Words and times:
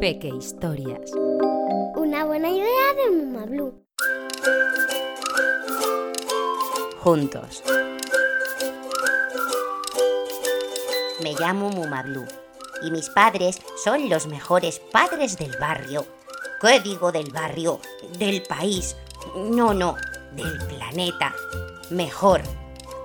Peque 0.00 0.28
Historias. 0.28 1.10
Una 1.96 2.24
buena 2.24 2.48
idea 2.50 2.94
de 2.94 3.16
Muma 3.16 3.44
Blue. 3.46 3.84
Juntos. 7.00 7.62
Me 11.22 11.34
llamo 11.34 11.70
Mumablu 11.70 12.24
y 12.82 12.90
mis 12.90 13.10
padres 13.10 13.60
son 13.82 14.08
los 14.08 14.26
mejores 14.26 14.78
padres 14.78 15.36
del 15.36 15.56
barrio. 15.58 16.06
¿Qué 16.60 16.80
digo 16.80 17.12
del 17.12 17.30
barrio? 17.30 17.80
Del 18.18 18.42
país. 18.44 18.96
No, 19.36 19.74
no, 19.74 19.96
del 20.32 20.56
planeta. 20.68 21.34
Mejor, 21.90 22.42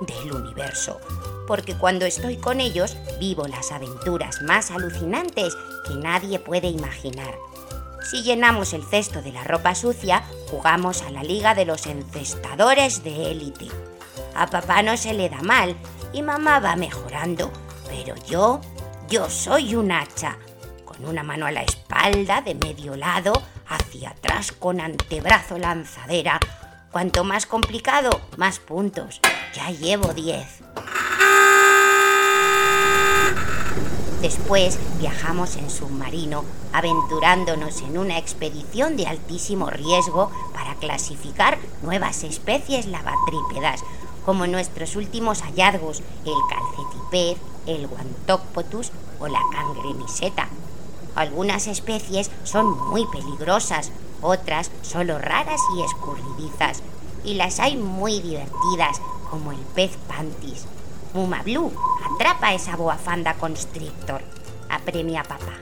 del 0.06 0.34
universo. 0.34 1.00
Porque 1.48 1.76
cuando 1.76 2.06
estoy 2.06 2.38
con 2.38 2.62
ellos 2.62 2.96
vivo 3.20 3.48
las 3.48 3.72
aventuras 3.72 4.42
más 4.42 4.72
alucinantes 4.72 5.56
que 5.88 5.96
nadie 5.96 6.40
puede 6.40 6.68
imaginar. 6.68 7.36
Si 8.10 8.22
llenamos 8.22 8.74
el 8.74 8.84
cesto 8.84 9.22
de 9.22 9.32
la 9.32 9.44
ropa 9.44 9.76
sucia, 9.76 10.24
jugamos 10.50 11.02
a 11.02 11.10
la 11.10 11.24
liga 11.24 11.56
de 11.56 11.66
los 11.66 11.88
encestadores 11.88 13.04
de 13.04 13.32
élite. 13.32 13.68
A 14.36 14.48
papá 14.48 14.84
no 14.84 14.98
se 14.98 15.14
le 15.14 15.30
da 15.30 15.42
mal 15.42 15.76
y 16.12 16.22
mamá 16.22 16.60
va 16.60 16.76
mejorando, 16.76 17.52
pero 17.88 18.16
yo, 18.28 18.62
yo 19.10 19.30
soy 19.30 19.76
un 19.76 19.92
hacha, 19.92 20.38
con 20.86 21.06
una 21.06 21.24
mano 21.24 21.46
a 21.46 21.52
la 21.52 21.64
espalda 21.64 22.42
de 22.42 22.56
medio 22.56 22.96
lado, 22.96 23.34
hacia 23.68 24.10
atrás 24.12 24.52
con 24.52 24.82
antebrazo 24.82 25.58
lanzadera. 25.58 26.40
Cuanto 26.92 27.24
más 27.24 27.46
complicado, 27.46 28.22
más 28.38 28.60
puntos. 28.60 29.22
Ya 29.54 29.70
llevo 29.70 30.14
10. 30.14 30.48
Después 34.22 34.80
viajamos 35.00 35.58
en 35.58 35.70
submarino, 35.70 36.44
aventurándonos 36.72 37.82
en 37.82 38.00
una 38.00 38.18
expedición 38.18 38.98
de 38.98 39.06
altísimo 39.06 39.70
riesgo 39.70 40.32
para 40.54 40.74
clasificar 40.76 41.60
nuevas 41.84 42.24
especies 42.24 42.88
lavatrípedas, 42.88 43.84
como 44.26 44.48
nuestros 44.48 44.96
últimos 44.96 45.42
hallazgos, 45.44 46.02
el 46.26 46.34
calcetipez, 46.50 47.38
el 47.68 47.88
guantocpotus 47.88 48.92
o 49.20 49.28
la 49.28 49.42
cangreniseta. 49.52 50.48
Algunas 51.14 51.68
especies 51.68 52.32
son 52.44 52.72
muy 52.90 53.06
peligrosas, 53.06 53.92
otras 54.22 54.72
solo 54.82 55.20
raras 55.20 55.62
y 55.78 55.84
escurridizas, 55.84 56.82
y 57.24 57.36
las 57.36 57.60
hay 57.60 57.78
muy 57.78 58.20
divertidas, 58.20 59.00
como 59.34 59.52
el 59.52 59.58
pez 59.74 59.98
pantis. 60.08 60.68
Muma 61.16 61.42
Blue, 61.42 61.74
atrapa 62.14 62.54
esa 62.54 62.76
boafanda 62.76 63.34
constrictor. 63.34 64.22
Apremia 64.70 65.22
a 65.22 65.24
papá. 65.24 65.54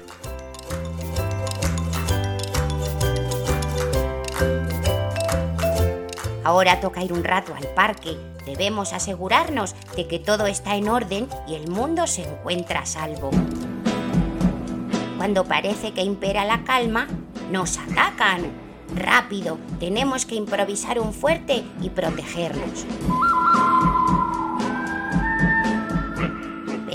Ahora 6.43 6.81
toca 6.81 7.01
ir 7.01 7.13
un 7.13 7.23
rato 7.23 7.55
al 7.55 7.65
parque. 7.67 8.17
Debemos 8.45 8.91
asegurarnos 8.91 9.73
de 9.95 10.05
que 10.05 10.19
todo 10.19 10.47
está 10.47 10.75
en 10.75 10.89
orden 10.89 11.29
y 11.47 11.55
el 11.55 11.69
mundo 11.69 12.07
se 12.07 12.23
encuentra 12.23 12.81
a 12.81 12.85
salvo. 12.85 13.29
Cuando 15.15 15.45
parece 15.45 15.93
que 15.93 16.01
impera 16.01 16.43
la 16.43 16.65
calma, 16.65 17.07
nos 17.49 17.77
atacan. 17.77 18.51
Rápido, 18.93 19.59
tenemos 19.79 20.25
que 20.25 20.35
improvisar 20.35 20.99
un 20.99 21.13
fuerte 21.13 21.63
y 21.81 21.89
protegernos. 21.89 22.85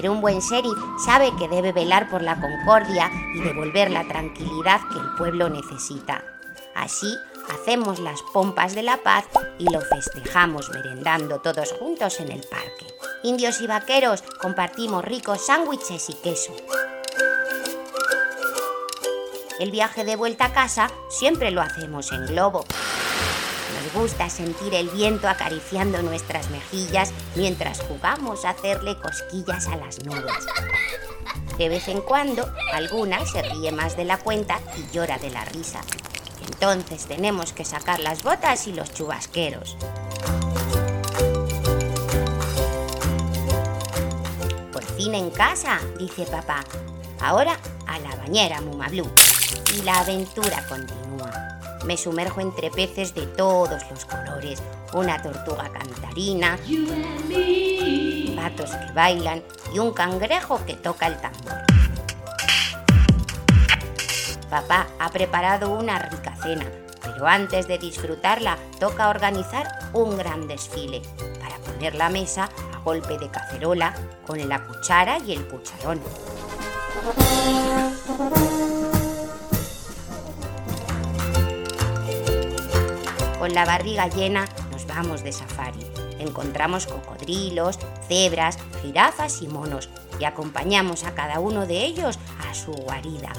Un 0.09 0.21
buen 0.21 0.41
sheriff 0.41 0.79
sabe 1.05 1.33
que 1.37 1.49
debe 1.49 1.73
velar 1.73 2.09
por 2.09 2.23
la 2.23 2.41
concordia 2.41 3.11
y 3.35 3.41
devolver 3.41 3.91
la 3.91 4.07
tranquilidad 4.07 4.81
que 4.93 4.99
el 4.99 5.15
pueblo 5.17 5.49
necesita. 5.49 6.23
Así 6.75 7.13
hacemos 7.53 7.99
las 7.99 8.23
pompas 8.33 8.75
de 8.75 8.83
la 8.83 8.99
paz 8.99 9.25
y 9.59 9.65
lo 9.65 9.81
festejamos 9.81 10.71
merendando 10.71 11.41
todos 11.41 11.73
juntos 11.73 12.21
en 12.21 12.31
el 12.31 12.41
parque. 12.43 12.87
Indios 13.25 13.61
y 13.61 13.67
vaqueros 13.67 14.23
compartimos 14.41 15.05
ricos 15.05 15.47
sándwiches 15.47 16.09
y 16.11 16.15
queso. 16.15 16.55
El 19.59 19.71
viaje 19.71 20.05
de 20.05 20.17
vuelta 20.17 20.47
a 20.47 20.53
casa 20.53 20.91
siempre 21.09 21.51
lo 21.51 21.63
hacemos 21.63 22.13
en 22.13 22.27
globo. 22.27 22.65
Nos 23.87 24.03
gusta 24.03 24.29
sentir 24.29 24.75
el 24.75 24.89
viento 24.89 25.29
acariciando 25.29 26.03
nuestras 26.03 26.51
mejillas 26.51 27.13
mientras 27.37 27.81
jugamos 27.83 28.45
a 28.45 28.51
hacerle 28.51 28.99
cosquillas 28.99 29.69
a 29.69 29.77
las 29.77 30.05
nubes. 30.05 30.33
De 31.57 31.69
vez 31.69 31.87
en 31.87 32.01
cuando, 32.01 32.51
alguna 32.73 33.25
se 33.27 33.43
ríe 33.43 33.71
más 33.71 33.97
de 33.97 34.05
la 34.05 34.19
cuenta 34.19 34.59
y 34.77 34.93
llora 34.93 35.19
de 35.19 35.31
la 35.31 35.45
risa. 35.45 35.83
Entonces 36.49 37.07
tenemos 37.07 37.53
que 37.53 37.65
sacar 37.65 38.01
las 38.01 38.25
botas 38.25 38.67
y 38.67 38.73
los 38.73 38.93
chubasqueros. 38.93 39.77
Por 44.73 44.85
fin 44.97 45.15
en 45.15 45.31
casa, 45.31 45.79
dice 45.99 46.25
papá. 46.27 46.65
Ahora 47.21 47.57
a 47.87 47.99
la 48.01 48.17
bañera, 48.17 48.61
Muma 48.61 48.89
Blue. 48.89 49.11
Y 49.77 49.83
la 49.83 50.01
aventura 50.01 50.67
continúa. 50.69 51.06
Me 51.87 51.97
sumerjo 51.97 52.41
entre 52.41 52.71
peces 52.73 53.15
de 53.15 53.27
todos 53.27 53.81
los 53.89 54.05
colores. 54.07 54.61
Una 54.93 55.23
tortuga 55.23 55.71
cantarina, 55.73 56.59
patos 58.35 58.71
que 58.71 58.93
bailan 58.93 59.43
y 59.73 59.79
un 59.79 59.93
cangrejo 59.93 60.61
que 60.67 60.75
toca 60.75 61.07
el 61.07 61.21
tambor. 61.21 61.55
Papá 64.51 64.89
ha 64.99 65.11
preparado 65.11 65.71
una 65.71 66.01
rica 66.01 66.35
cena, 66.43 66.67
pero 67.03 67.29
antes 67.29 67.69
de 67.69 67.79
disfrutarla 67.79 68.59
toca 68.81 69.09
organizar 69.09 69.69
un 69.93 70.17
gran 70.19 70.49
desfile 70.49 71.03
para 71.41 71.57
poner 71.59 71.95
la 71.95 72.09
mesa 72.09 72.49
a 72.75 72.79
golpe 72.81 73.17
de 73.17 73.29
cacerola 73.29 73.95
con 74.27 74.49
la 74.49 74.67
cuchara 74.67 75.19
y 75.19 75.35
el 75.35 75.47
cucharón. 75.47 76.01
Con 83.47 83.55
la 83.55 83.65
barriga 83.65 84.09
llena 84.09 84.45
nos 84.73 84.89
vamos 84.89 85.23
de 85.23 85.31
safari. 85.31 85.79
Encontramos 86.19 86.89
cocodrilos, 86.89 87.79
cebras, 88.09 88.59
jirafas 88.83 89.41
y 89.41 89.47
monos 89.47 89.89
y 90.19 90.25
acompañamos 90.25 91.05
a 91.05 91.15
cada 91.15 91.39
uno 91.39 91.65
de 91.65 91.85
ellos 91.85 92.19
a 92.45 92.53
su 92.55 92.73
guarida. 92.73 93.33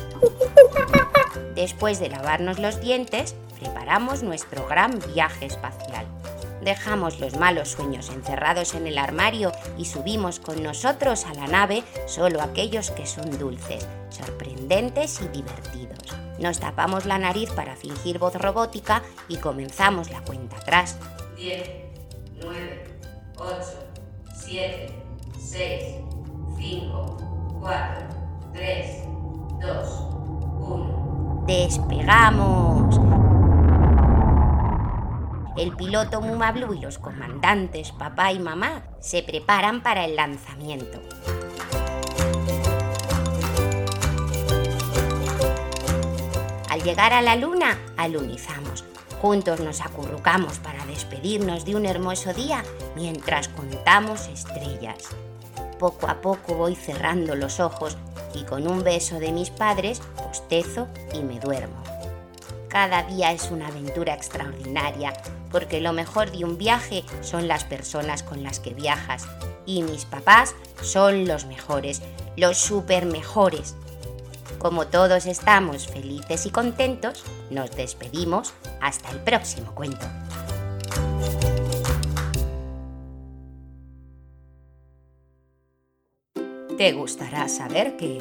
Después 1.56 2.00
de 2.00 2.07
lavarnos 2.07 2.57
los 2.57 2.79
dientes, 2.79 3.35
preparamos 3.59 4.23
nuestro 4.23 4.66
gran 4.66 4.97
viaje 5.13 5.47
espacial. 5.47 6.06
Dejamos 6.62 7.19
los 7.19 7.35
malos 7.35 7.72
sueños 7.72 8.09
encerrados 8.09 8.75
en 8.75 8.88
el 8.88 9.00
armario 9.00 9.51
y 9.78 9.84
subimos 9.84 10.40
con 10.40 10.63
nosotros 10.63 11.25
a 11.25 11.34
la 11.34 11.47
nave 11.47 11.84
solo 12.06 12.41
aquellos 12.41 12.91
que 12.91 13.06
son 13.06 13.38
dulces, 13.38 13.85
sorprendentes 14.09 15.19
y 15.19 15.28
divertidos. 15.28 15.77
Nos 16.40 16.59
tapamos 16.59 17.06
la 17.06 17.18
nariz 17.18 17.52
para 17.52 17.75
fingir 17.75 18.20
voz 18.20 18.36
robótica 18.36 19.02
y 19.28 19.38
comenzamos 19.38 20.12
la 20.12 20.22
cuenta 20.22 20.58
atrás. 20.58 20.98
10, 21.36 21.70
9, 22.44 23.00
8, 23.38 23.56
7, 24.36 25.03
6, 25.40 25.96
5, 26.58 27.18
4, 27.59 28.08
3, 28.53 29.03
2, 29.62 30.08
1. 30.59 31.44
¡Despegamos! 31.47 33.00
El 35.58 35.76
piloto 35.76 36.22
Muma 36.22 36.52
Blue 36.52 36.76
y 36.76 36.80
los 36.81 37.00
comandantes 37.00 37.92
papá 37.92 38.31
y 38.31 38.38
mamá 38.38 38.84
se 39.00 39.24
preparan 39.24 39.81
para 39.81 40.06
el 40.06 40.16
lanzamiento. 40.16 41.00
Al 46.78 46.84
llegar 46.84 47.12
a 47.12 47.24
la 47.24 47.35
luna, 47.35 47.76
alunizamos. 47.97 48.84
Juntos 49.20 49.62
nos 49.62 49.82
acurrucamos 49.82 50.59
para 50.59 50.85
despedirnos 50.85 51.66
de 51.66 51.76
un 51.76 51.88
hermoso 51.88 52.35
día 52.35 52.64
mientras 52.96 53.47
contamos 53.47 54.28
estrellas. 54.28 55.06
Poco 55.79 56.08
a 56.08 56.22
poco 56.22 56.53
voy 56.53 56.76
cerrando 56.76 57.34
los 57.34 57.59
ojos 57.59 57.97
y 58.35 58.44
con 58.44 58.68
un 58.68 58.84
beso 58.84 59.20
de 59.20 59.32
mis 59.32 59.50
padres 59.50 60.03
bostezo 60.18 60.88
y 61.16 61.22
me 61.22 61.40
duermo. 61.40 61.82
Cada 62.68 63.02
día 63.02 63.32
es 63.32 63.50
una 63.50 63.70
aventura 63.70 64.14
extraordinaria 64.14 65.14
porque 65.52 65.82
lo 65.82 65.94
mejor 65.94 66.30
de 66.30 66.46
un 66.46 66.59
viaje 66.59 67.03
son 67.22 67.47
las 67.47 67.64
personas 67.64 68.22
con 68.22 68.44
las 68.44 68.59
que 68.59 68.76
viajas 68.76 69.26
y 69.66 69.82
mis 69.82 70.06
papás 70.06 70.53
son 70.84 71.28
los 71.28 71.46
mejores, 71.46 72.03
los 72.35 72.59
super 72.59 73.08
mejores. 73.08 73.76
Como 74.59 74.88
todos 74.88 75.26
estamos 75.26 75.88
felices 75.88 76.46
y 76.46 76.49
contentos, 76.49 77.23
nos 77.49 77.72
despedimos 77.72 78.53
hasta 78.82 79.11
el 79.11 79.20
próximo 79.20 79.73
cuento. 79.76 80.05
Te 86.78 86.91
gustará 86.94 87.47
saber 87.49 87.97
que 87.97 88.20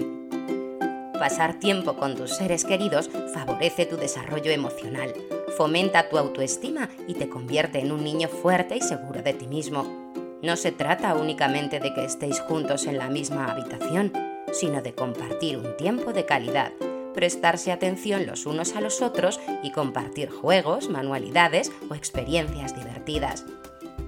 pasar 1.18 1.58
tiempo 1.58 1.96
con 1.96 2.14
tus 2.14 2.30
seres 2.36 2.64
queridos 2.64 3.10
favorece 3.34 3.84
tu 3.84 3.96
desarrollo 3.96 4.50
emocional, 4.50 5.12
fomenta 5.56 6.08
tu 6.08 6.16
autoestima 6.16 6.88
y 7.06 7.14
te 7.14 7.28
convierte 7.28 7.80
en 7.80 7.92
un 7.92 8.02
niño 8.02 8.28
fuerte 8.28 8.76
y 8.76 8.80
seguro 8.80 9.22
de 9.22 9.34
ti 9.34 9.46
mismo. 9.46 10.12
No 10.42 10.56
se 10.56 10.72
trata 10.72 11.14
únicamente 11.14 11.80
de 11.80 11.92
que 11.92 12.04
estéis 12.04 12.40
juntos 12.40 12.86
en 12.86 12.98
la 12.98 13.08
misma 13.08 13.50
habitación, 13.50 14.12
sino 14.58 14.82
de 14.82 14.94
compartir 14.94 15.58
un 15.58 15.76
tiempo 15.76 16.12
de 16.12 16.24
calidad, 16.24 16.72
prestarse 17.14 17.72
atención 17.72 18.26
los 18.26 18.46
unos 18.46 18.74
a 18.74 18.80
los 18.80 19.02
otros 19.02 19.40
y 19.62 19.70
compartir 19.70 20.30
juegos, 20.30 20.88
manualidades 20.88 21.72
o 21.90 21.94
experiencias 21.94 22.74
divertidas. 22.74 23.44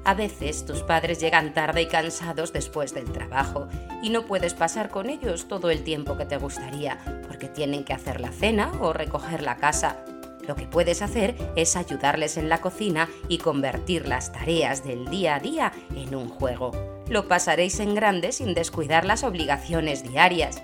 A 0.04 0.14
veces 0.14 0.64
tus 0.64 0.82
padres 0.82 1.20
llegan 1.20 1.52
tarde 1.52 1.82
y 1.82 1.86
cansados 1.86 2.52
después 2.52 2.94
del 2.94 3.12
trabajo 3.12 3.68
y 4.02 4.10
no 4.10 4.24
puedes 4.26 4.54
pasar 4.54 4.90
con 4.90 5.10
ellos 5.10 5.48
todo 5.48 5.70
el 5.70 5.84
tiempo 5.84 6.16
que 6.16 6.24
te 6.24 6.38
gustaría 6.38 6.98
porque 7.26 7.48
tienen 7.48 7.84
que 7.84 7.92
hacer 7.92 8.20
la 8.20 8.32
cena 8.32 8.72
o 8.80 8.92
recoger 8.92 9.42
la 9.42 9.56
casa. 9.56 10.02
Lo 10.48 10.56
que 10.56 10.66
puedes 10.66 11.02
hacer 11.02 11.36
es 11.56 11.76
ayudarles 11.76 12.38
en 12.38 12.48
la 12.48 12.62
cocina 12.62 13.08
y 13.28 13.36
convertir 13.36 14.08
las 14.08 14.32
tareas 14.32 14.82
del 14.82 15.08
día 15.10 15.34
a 15.34 15.40
día 15.40 15.72
en 15.94 16.14
un 16.14 16.30
juego. 16.30 16.72
Lo 17.10 17.28
pasaréis 17.28 17.78
en 17.80 17.94
grande 17.94 18.32
sin 18.32 18.54
descuidar 18.54 19.04
las 19.04 19.24
obligaciones 19.24 20.02
diarias. 20.02 20.62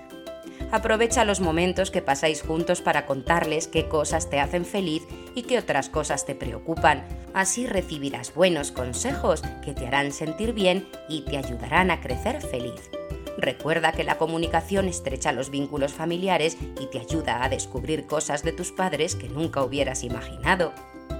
Aprovecha 0.71 1.23
los 1.23 1.39
momentos 1.39 1.91
que 1.91 2.01
pasáis 2.01 2.41
juntos 2.41 2.81
para 2.81 3.05
contarles 3.05 3.67
qué 3.67 3.87
cosas 3.87 4.27
te 4.27 4.39
hacen 4.39 4.65
feliz 4.65 5.03
y 5.35 5.43
qué 5.43 5.59
otras 5.59 5.89
cosas 5.89 6.25
te 6.25 6.33
preocupan. 6.33 7.05
Así 7.35 7.67
recibirás 7.67 8.33
buenos 8.33 8.71
consejos 8.71 9.43
que 9.63 9.73
te 9.73 9.85
harán 9.85 10.11
sentir 10.11 10.53
bien 10.53 10.87
y 11.07 11.21
te 11.21 11.37
ayudarán 11.37 11.91
a 11.91 12.01
crecer 12.01 12.41
feliz. 12.41 12.89
Recuerda 13.37 13.91
que 13.91 14.03
la 14.03 14.17
comunicación 14.17 14.87
estrecha 14.87 15.31
los 15.31 15.49
vínculos 15.49 15.93
familiares 15.93 16.57
y 16.79 16.87
te 16.87 16.99
ayuda 16.99 17.43
a 17.43 17.49
descubrir 17.49 18.05
cosas 18.07 18.43
de 18.43 18.53
tus 18.53 18.71
padres 18.71 19.15
que 19.15 19.29
nunca 19.29 19.63
hubieras 19.63 20.03
imaginado. 20.03 20.73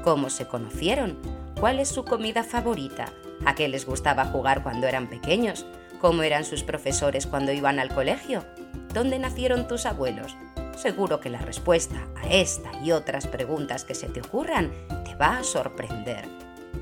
¿Cómo 0.04 0.30
se 0.30 0.48
conocieron? 0.48 1.18
¿Cuál 1.60 1.80
es 1.80 1.90
su 1.90 2.06
comida 2.06 2.44
favorita? 2.44 3.12
¿A 3.46 3.56
qué 3.56 3.68
les 3.68 3.86
gustaba 3.86 4.26
jugar 4.26 4.64
cuando 4.64 4.88
eran 4.88 5.10
pequeños? 5.10 5.66
¿Cómo 6.00 6.24
eran 6.24 6.46
sus 6.46 6.64
profesores 6.64 7.28
cuando 7.28 7.52
iban 7.52 7.80
al 7.80 7.94
colegio? 7.94 8.46
¿Dónde 8.94 9.20
nacieron 9.20 9.68
tus 9.68 9.86
abuelos? 9.86 10.38
Seguro 10.78 11.20
que 11.20 11.30
la 11.30 11.40
respuesta 11.40 12.08
a 12.16 12.30
esta 12.30 12.72
y 12.84 12.92
otras 12.92 13.28
preguntas 13.28 13.84
que 13.84 13.96
se 13.96 14.08
te 14.08 14.22
ocurran 14.22 14.72
te 15.04 15.16
va 15.16 15.38
a 15.38 15.44
sorprender. 15.44 16.26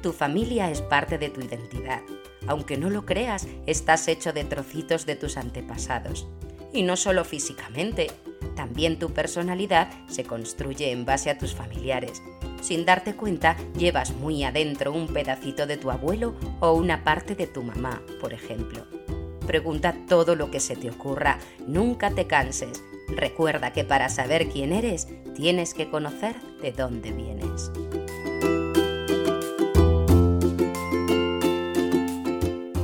Tu 0.02 0.12
familia 0.12 0.70
es 0.70 0.82
parte 0.82 1.18
de 1.18 1.30
tu 1.30 1.42
identidad. 1.42 2.02
Aunque 2.48 2.78
no 2.78 2.90
lo 2.90 3.06
creas, 3.06 3.48
estás 3.66 4.08
hecho 4.08 4.34
de 4.34 4.44
trocitos 4.44 5.06
de 5.06 5.16
tus 5.16 5.38
antepasados. 5.38 6.28
Y 6.74 6.84
no 6.84 6.98
solo 6.98 7.24
físicamente, 7.24 8.12
también 8.56 9.00
tu 9.00 9.12
personalidad 9.12 9.90
se 10.08 10.24
construye 10.24 10.92
en 10.92 11.06
base 11.06 11.30
a 11.30 11.38
tus 11.38 11.54
familiares. 11.54 12.22
Sin 12.62 12.86
darte 12.86 13.16
cuenta, 13.16 13.58
llevas 13.78 14.14
muy 14.14 14.44
adentro 14.44 14.94
un 14.94 15.08
pedacito 15.08 15.68
de 15.68 15.78
tu 15.78 15.92
abuelo 15.92 16.34
o 16.60 16.74
una 16.74 17.04
parte 17.04 17.36
de 17.36 17.48
tu 17.48 17.62
mamá, 17.62 18.02
por 18.22 18.34
ejemplo. 18.34 18.86
Pregunta 19.46 19.94
todo 20.08 20.36
lo 20.36 20.50
que 20.50 20.62
se 20.62 20.76
te 20.76 20.90
ocurra, 20.90 21.40
nunca 21.68 22.12
te 22.12 22.26
canses. 22.26 22.82
Recuerda 23.10 23.74
que 23.74 23.84
para 23.84 24.08
saber 24.08 24.48
quién 24.48 24.72
eres, 24.72 25.08
tienes 25.36 25.74
que 25.74 25.90
conocer 25.90 26.36
de 26.62 26.72
dónde 26.72 27.12
vienes. 27.12 27.70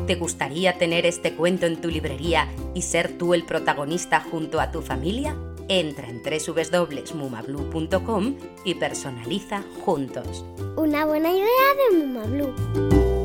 ¿Te 0.10 0.16
gustaría 0.16 0.78
tener 0.80 1.06
este 1.06 1.36
cuento 1.36 1.68
en 1.68 1.80
tu 1.80 1.88
librería 1.88 2.52
y 2.74 2.82
ser 2.82 3.16
tú 3.20 3.36
el 3.36 3.46
protagonista 3.46 4.22
junto 4.22 4.60
a 4.60 4.72
tu 4.72 4.82
familia? 4.82 5.38
Entra 5.68 6.10
en 6.10 6.24
www.mumablu.com 6.24 8.36
y 8.66 8.74
personaliza 8.74 9.62
juntos. 9.86 10.44
Una 10.78 11.06
buena 11.06 11.32
idea 11.32 11.46
de 11.92 11.98
Mumablu. 12.00 13.19